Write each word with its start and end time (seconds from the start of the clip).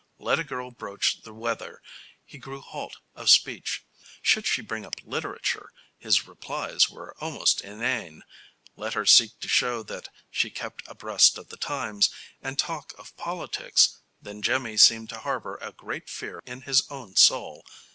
Let 0.17 0.39
a 0.39 0.43
girl 0.43 0.71
broach 0.71 1.21
the 1.21 1.31
weather, 1.31 1.79
he 2.25 2.39
grew 2.39 2.59
halt 2.61 2.97
of 3.13 3.29
speech; 3.29 3.85
should 4.23 4.47
she 4.47 4.63
bring 4.63 4.83
up 4.83 4.95
literature, 5.03 5.69
his 5.99 6.25
replies 6.27 6.89
were 6.89 7.15
almost 7.21 7.61
inane; 7.61 8.23
let 8.75 8.95
her 8.95 9.05
seek 9.05 9.39
to 9.41 9.47
show 9.47 9.83
that 9.83 10.09
she 10.31 10.49
kept 10.49 10.81
abreast 10.87 11.37
of 11.37 11.49
the 11.49 11.57
times, 11.57 12.09
and 12.41 12.57
talk 12.57 12.95
of 12.97 13.15
politics 13.15 13.99
then 14.19 14.41
Jimmy 14.41 14.75
seemed 14.75 15.09
to 15.09 15.19
harbor 15.19 15.59
a 15.61 15.71
great 15.71 16.09
fear 16.09 16.41
in 16.47 16.61
his 16.63 16.83
own 16.89 17.15
soul. 17.15 17.63